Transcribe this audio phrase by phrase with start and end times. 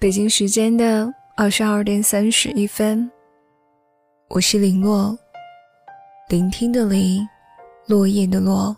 [0.00, 3.10] 北京时间的二十二点三十一分，
[4.28, 5.18] 我是林洛，
[6.28, 7.28] 聆听的林，
[7.88, 8.76] 落叶的落。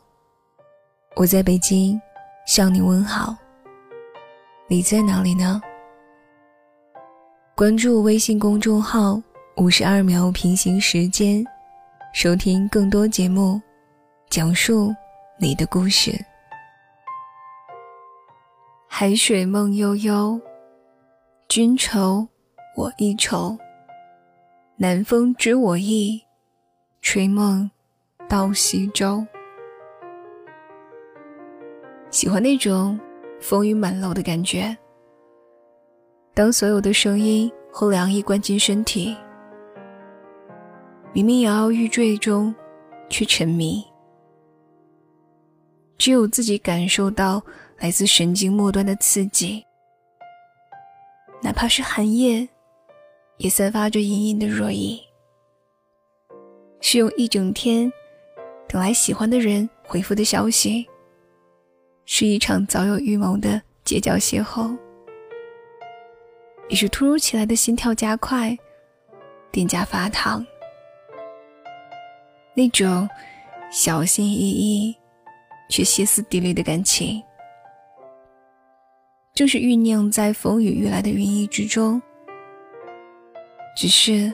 [1.17, 2.01] 我在北京
[2.47, 3.37] 向你问好，
[4.67, 5.61] 你在哪里呢？
[7.55, 9.21] 关注微信公众号
[9.59, 11.45] “五十二秒平行时间”，
[12.15, 13.61] 收听更多节目，
[14.31, 14.91] 讲述
[15.39, 16.19] 你的故事。
[18.89, 20.41] 海水梦悠悠。
[21.51, 22.25] 君愁，
[22.77, 23.59] 我亦愁。
[24.77, 26.23] 南风知我意，
[27.03, 27.69] 吹梦
[28.29, 29.27] 到西洲。
[32.09, 32.97] 喜欢那种
[33.41, 34.77] 风雨满楼的感觉。
[36.35, 39.17] 当所有的声音和凉意灌进身体，
[41.13, 42.55] 明明摇摇欲坠中，
[43.09, 43.85] 却沉迷。
[45.99, 47.43] 只有自己感受到
[47.79, 49.67] 来自神经末端的刺激。
[51.43, 52.49] 哪怕是寒夜，
[53.39, 55.03] 也散发着隐隐的热意。
[56.81, 57.93] 是用一整天
[58.69, 60.87] 等来喜欢的人回复的消息，
[62.05, 64.77] 是一场早有预谋的街角邂逅，
[66.69, 68.57] 也是突如其来的心跳加快、
[69.53, 70.45] 脸颊发烫，
[72.55, 73.09] 那种
[73.71, 74.97] 小心翼翼
[75.69, 77.23] 却歇斯底里的感情。
[79.41, 82.03] 正是酝酿在风雨欲来的云翳之中，
[83.75, 84.31] 只是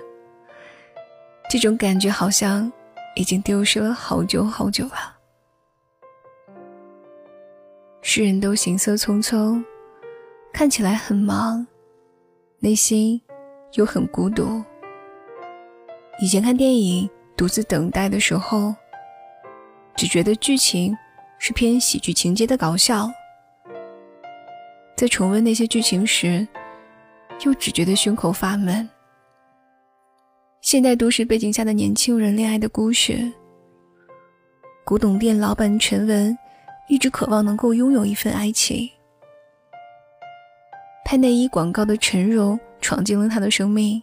[1.49, 2.73] 这种感觉好像
[3.15, 5.17] 已经丢失了好久好久了。
[8.03, 9.63] 世人都行色匆匆，
[10.53, 11.65] 看起来很忙，
[12.59, 13.23] 内心
[13.75, 14.61] 又很孤独。
[16.21, 18.75] 以前看电影独自等待的时候，
[19.95, 20.99] 只觉得剧情
[21.39, 23.09] 是偏喜剧情节的搞笑。
[24.97, 26.47] 在重温那些剧情时，
[27.45, 28.89] 又只觉得胸口发闷。
[30.63, 33.31] 现代都市背景下的年轻人恋爱的故事，
[34.87, 36.37] 古董店老板陈文
[36.89, 38.89] 一直渴望能够拥有一份爱情。
[41.05, 44.03] 拍内衣广告的陈荣闯进了他的生命，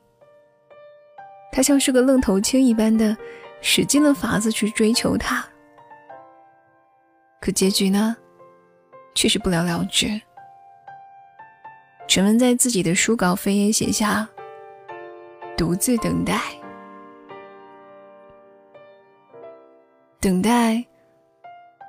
[1.52, 3.18] 他像是个愣头青一般的
[3.62, 5.44] 使尽了法子去追求她，
[7.42, 8.16] 可结局呢，
[9.16, 10.22] 却是不了了之。
[12.14, 14.30] 陈文在自己的书稿扉页写下
[15.58, 16.40] ：“独自等待，
[20.20, 20.86] 等待，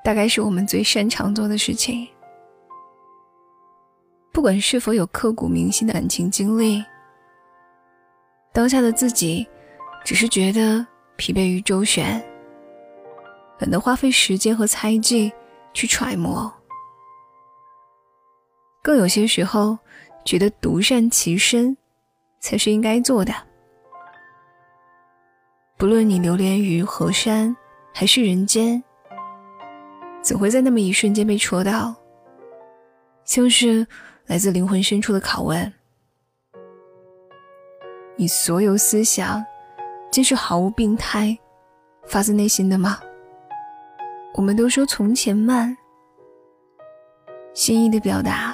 [0.03, 2.09] 大概是我们最擅长做的事情。
[4.33, 6.83] 不管是否有刻骨铭心的感情经历，
[8.51, 9.47] 当下的自己
[10.07, 10.87] 只是觉得
[11.17, 12.19] 疲惫于周旋，
[13.59, 15.31] 懒得花费时间和猜忌
[15.75, 16.51] 去揣摩，
[18.83, 19.77] 更有些时候。”
[20.25, 21.77] 觉得独善其身，
[22.41, 23.33] 才是应该做的。
[25.77, 27.55] 不论你流连于河山
[27.93, 28.83] 还是人间，
[30.23, 31.95] 怎会在那么一瞬间被戳到？
[33.25, 33.87] 像是
[34.27, 35.73] 来自灵魂深处的拷问。
[38.17, 39.45] 你所有思想，
[40.11, 41.37] 竟是毫无病态，
[42.07, 43.01] 发自内心的吗？
[44.35, 45.77] 我们都说从前慢，
[47.53, 48.54] 心意的表达。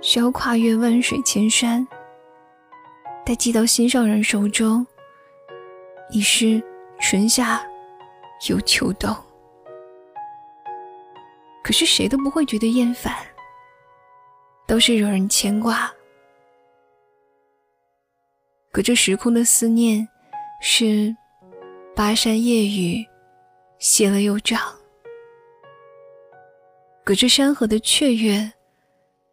[0.00, 1.86] 需要跨越万水千山，
[3.24, 4.86] 待寄到心上人手中，
[6.10, 6.62] 已是
[6.98, 7.62] 春夏
[8.48, 9.14] 又秋冬。
[11.62, 13.14] 可是谁都不会觉得厌烦，
[14.66, 15.92] 都是惹人牵挂。
[18.72, 20.08] 隔着时空的思念，
[20.62, 21.14] 是
[21.94, 23.04] 巴山夜雨，
[23.78, 24.58] 歇了又长；
[27.04, 28.50] 隔着山河的雀跃。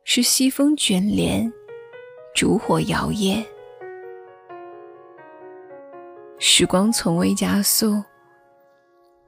[0.09, 1.51] 是西风卷帘，
[2.33, 3.45] 烛火摇曳。
[6.39, 8.01] 时光从未加速，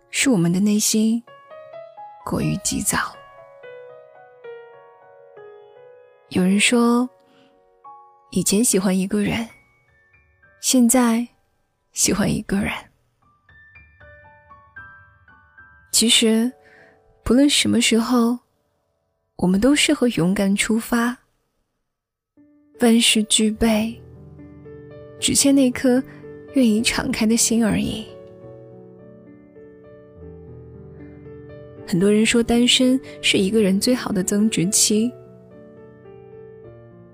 [0.10, 1.22] 是我们的内心
[2.24, 3.14] 过于急躁。
[6.30, 7.10] 有人说，
[8.32, 9.46] 以前喜欢一个人，
[10.62, 11.28] 现在
[11.92, 12.72] 喜欢一个人。
[15.92, 16.50] 其实，
[17.22, 18.40] 不论什么时候。
[19.42, 21.18] 我们都适合勇敢出发，
[22.82, 23.98] 万事俱备，
[25.18, 26.04] 只欠那颗
[26.56, 28.06] 愿意敞开的心而已。
[31.88, 35.10] 很多人说单身是一个人最好的增值期，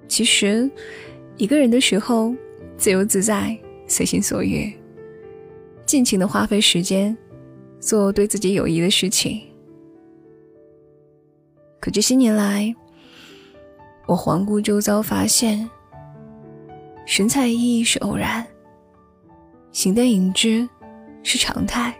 [0.07, 0.67] 其实，
[1.37, 2.33] 一个人的时候
[2.75, 3.55] 自由自在，
[3.85, 4.73] 随心所欲，
[5.85, 7.15] 尽情的花费时间，
[7.79, 9.41] 做对自己有益的事情。
[11.85, 12.73] 可这些年来，
[14.07, 15.69] 我环顾周遭，发现
[17.05, 18.43] 神采奕奕是偶然，
[19.71, 20.67] 形单影只
[21.21, 21.95] 是常态。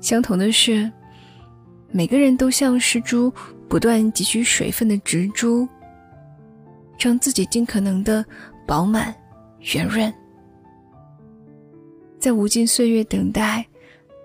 [0.00, 0.90] 相同的是，
[1.90, 3.30] 每个人都像是株
[3.68, 5.68] 不断汲取水分的植株，
[6.98, 8.24] 让自己尽可能的
[8.66, 9.14] 饱满
[9.74, 10.10] 圆润，
[12.18, 13.62] 在无尽岁月等待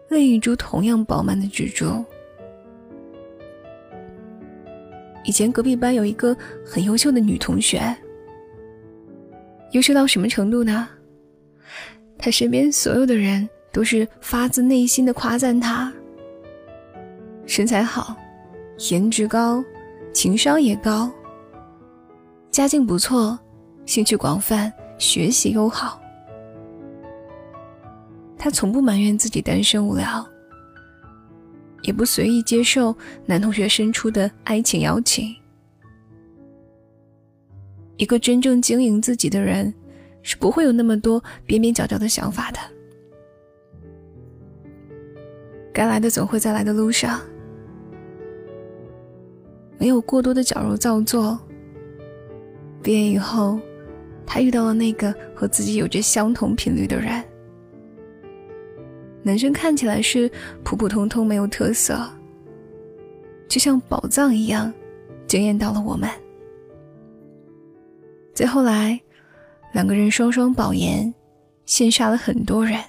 [0.09, 2.05] 另一株同样饱满的植株。
[5.27, 6.35] 以前隔壁班有一个
[6.65, 7.81] 很优秀的女同学，
[9.71, 10.87] 优秀到什么程度呢？
[12.17, 15.91] 她身边所有的人都是发自内心的夸赞她，
[17.45, 18.15] 身材好，
[18.89, 19.61] 颜值高，
[20.13, 21.11] 情商也高，
[22.49, 23.37] 家境不错，
[23.85, 26.01] 兴趣广泛，学习又好。
[28.37, 30.25] 她从不埋怨自己单身无聊。
[31.87, 32.93] 也不随意接受
[33.25, 35.33] 男同学伸出的爱情邀请。
[37.95, 39.73] 一个真正经营自己的人，
[40.21, 42.59] 是不会有那么多边边角角的想法的。
[45.73, 47.21] 该来的总会在来的路上，
[49.77, 51.39] 没有过多的矫揉造作。
[52.83, 53.57] 毕业以后，
[54.25, 57.23] 他遇到了那个和自己有着相同频率的人。
[59.27, 60.31] 男生看起来是
[60.63, 61.99] 普普通通，没有特色，
[63.49, 64.73] 就像宝藏一样，
[65.27, 66.09] 惊艳到了我们。
[68.33, 68.97] 再后来，
[69.73, 71.13] 两个人双双保研，
[71.65, 72.81] 羡煞了很多人。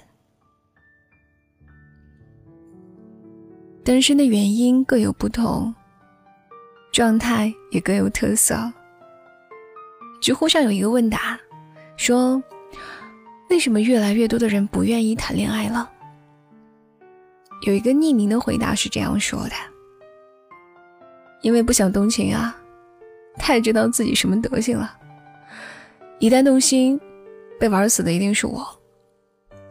[3.83, 5.75] 单身的原因各有不同，
[6.93, 8.71] 状态也各有特色。
[10.21, 11.37] 知乎上有一个问答，
[11.97, 12.41] 说：
[13.49, 15.91] 为什么越来越多的人不愿意谈恋爱了？
[17.61, 19.51] 有一个匿名的回答是这样说的
[21.43, 22.55] ：“因为不想动情啊，
[23.35, 24.97] 太知道自己什么德行了。
[26.19, 26.99] 一旦动心，
[27.59, 28.65] 被玩死的一定是我，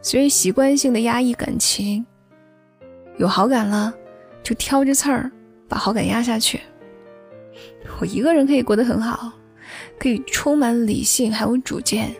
[0.01, 2.05] 所以习惯性的压抑感情。
[3.17, 3.93] 有好感了，
[4.43, 5.31] 就挑着刺儿
[5.67, 6.59] 把好感压下去。
[7.99, 9.31] 我一个人可以过得很好，
[9.99, 12.15] 可以充满理性还有主见。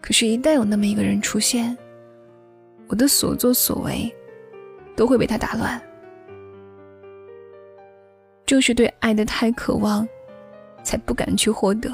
[0.00, 1.76] 可是，一旦有那么一个人出现。”
[2.88, 4.14] 我的所作所为
[4.94, 5.80] 都会被他打乱。
[8.44, 10.06] 正是对爱的太渴望，
[10.84, 11.90] 才不敢去获得。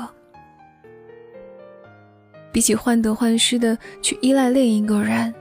[2.53, 5.33] 比起患得患失的去依赖另一个人，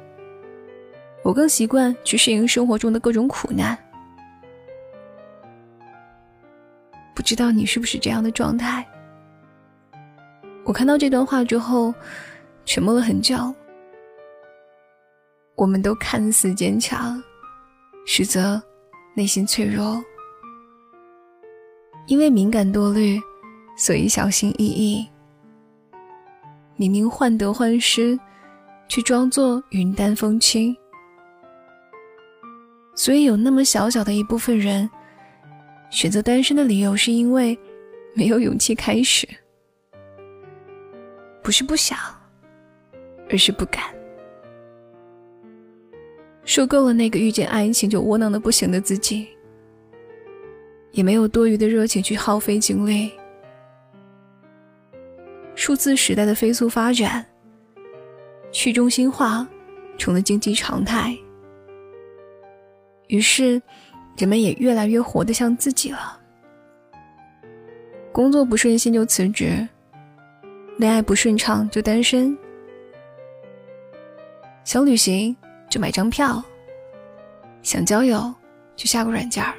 [1.21, 3.77] 我更习惯去适应生活中的各种苦难。
[7.13, 8.87] 不知道你是不是这样的状态？
[10.63, 11.93] 我看到这段话之后，
[12.65, 13.53] 沉默了很久。
[15.55, 17.21] 我们都看似坚强，
[18.05, 18.61] 实则
[19.15, 20.03] 内心脆弱。
[22.07, 23.19] 因为敏感多虑，
[23.77, 25.07] 所以小心翼翼。
[26.75, 28.19] 明明患得患失，
[28.87, 30.75] 却装作云淡风轻。
[32.95, 34.89] 所以有那么小小的一部分人，
[35.91, 37.57] 选择单身的理由是因为
[38.15, 39.27] 没有勇气开始，
[41.43, 41.97] 不是不想，
[43.29, 44.00] 而是不敢。
[46.43, 49.27] 受够了那个遇见爱情就窝囊的不行的自己，
[50.91, 53.11] 也没有多余的热情去耗费精力。
[55.55, 57.25] 数字时代的飞速发展，
[58.51, 59.47] 去中心化
[59.97, 61.15] 成了经济常态，
[63.07, 63.61] 于是
[64.17, 66.19] 人们也越来越活得像自己了。
[68.11, 69.67] 工作不顺心就辞职，
[70.77, 72.35] 恋爱不顺畅就单身，
[74.65, 75.35] 想旅行。
[75.71, 76.43] 就买张票，
[77.63, 78.31] 想交友
[78.75, 79.55] 就下个软件儿，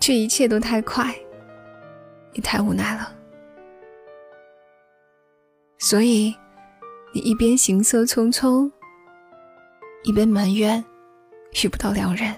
[0.00, 1.14] 这一切都太快，
[2.32, 3.14] 也太无奈了。
[5.78, 6.34] 所以，
[7.12, 8.70] 你一边行色匆匆，
[10.04, 10.82] 一边埋怨
[11.62, 12.34] 遇不到良人。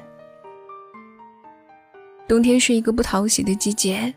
[2.26, 4.12] 冬天是一个不讨喜的季节，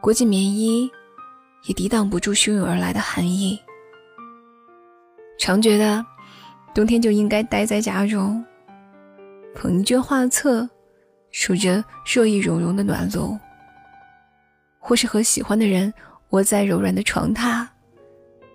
[0.00, 0.90] 裹紧棉衣，
[1.66, 3.60] 也抵挡不住汹涌而来的寒意。
[5.46, 6.04] 常觉得，
[6.74, 8.44] 冬天就应该待在家中，
[9.54, 10.68] 捧一卷画册，
[11.30, 13.38] 数着热意融融的暖炉，
[14.80, 15.94] 或是和喜欢的人
[16.30, 17.64] 窝在柔软的床榻，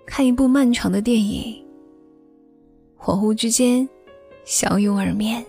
[0.04, 1.64] 看一部漫长的电影。
[2.98, 3.88] 恍惚之间，
[4.44, 5.42] 相拥而眠。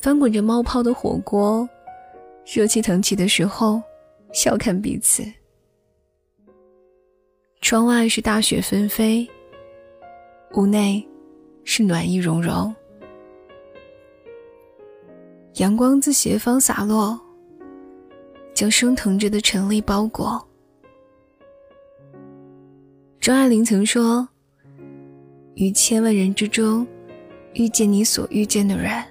[0.00, 1.68] 翻滚着冒泡的火锅，
[2.44, 3.80] 热气腾起的时候，
[4.32, 5.22] 笑看彼此。
[7.60, 9.28] 窗外是大雪纷飞，
[10.54, 11.06] 屋内
[11.64, 12.74] 是暖意融融。
[15.54, 17.18] 阳光自斜方洒落，
[18.54, 20.40] 将升腾着的尘粒包裹。
[23.20, 24.28] 张爱玲曾说
[25.56, 26.86] ：“于千万人之中，
[27.54, 29.02] 遇见你所遇见的人；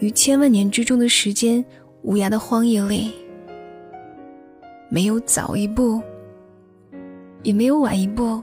[0.00, 1.64] 于千万年之中的时间，
[2.02, 3.14] 无涯的荒野里，
[4.88, 6.02] 没有早一步，
[7.42, 8.42] 也没有晚一步，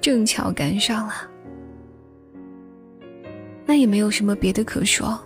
[0.00, 1.14] 正巧赶上了。
[3.66, 5.18] 那也没有什么别的可说，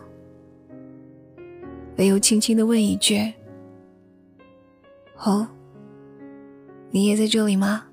[1.96, 3.32] 唯有轻轻的问一句
[5.24, 5.48] ：‘哦。’”
[6.90, 7.86] 你也在这里吗？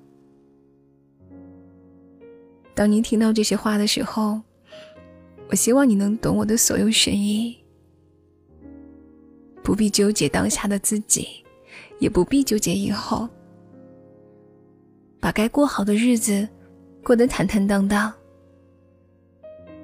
[2.75, 4.39] 当你听到这些话的时候，
[5.49, 7.57] 我希望你能懂我的所有深意。
[9.63, 11.43] 不必纠结当下的自己，
[12.01, 13.29] 也不必纠结以后，
[15.19, 16.49] 把该过好的日子
[17.03, 18.11] 过得坦坦荡荡，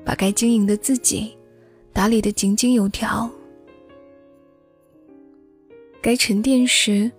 [0.03, 1.37] 把该经营的自己
[1.93, 3.29] 打理的井井有条，
[6.01, 7.09] 该沉淀时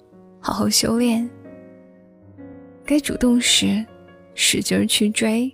[0.41, 1.31] 好好修炼。
[2.85, 3.87] 该主动时，
[4.35, 5.49] 使劲儿去追，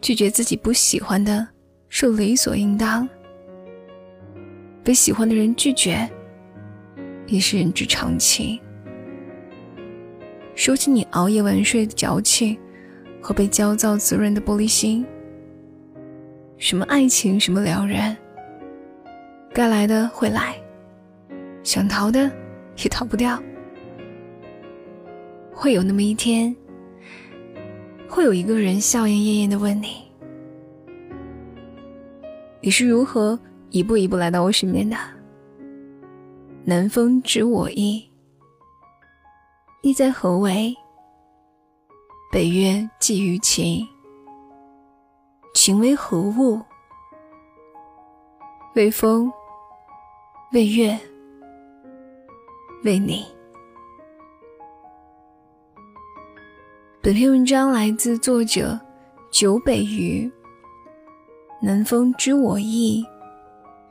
[0.00, 1.46] 拒绝自己不喜欢的，
[1.90, 3.06] 是理所应当；
[4.82, 6.10] 被喜欢的人拒绝，
[7.30, 8.60] 也是人之常情。
[10.54, 12.58] 收起你熬夜晚睡的矫情，
[13.22, 15.06] 和被焦躁滋润的玻璃心。
[16.58, 18.14] 什么爱情，什么良人，
[19.54, 20.54] 该来的会来，
[21.62, 22.30] 想逃的
[22.82, 23.40] 也逃不掉。
[25.52, 26.54] 会有那么一天，
[28.08, 30.02] 会有一个人笑颜艳艳的问你
[32.60, 33.38] ：“你是如何
[33.70, 34.96] 一步一步来到我身边的？”
[36.62, 38.06] 南风知我意，
[39.80, 40.74] 意在何为？
[42.30, 43.84] 北月寄于情，
[45.54, 46.60] 情为何物？
[48.76, 49.32] 为风，
[50.52, 50.96] 为月，
[52.84, 53.24] 为你。
[57.02, 58.78] 本篇文章来自作者
[59.30, 60.30] 九北鱼。
[61.62, 63.04] 南风知我意，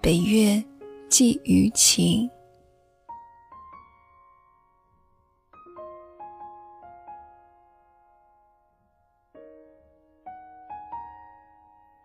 [0.01, 0.63] 北月
[1.09, 2.29] 寄于情。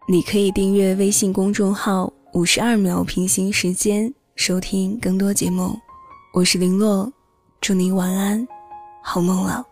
[0.06, 5.74] 你可以订阅微信公众号“五十二秒平行时间”，收听更多节目。
[6.34, 7.10] 我是林洛，
[7.58, 8.46] 祝您晚安，
[9.02, 9.64] 好梦了。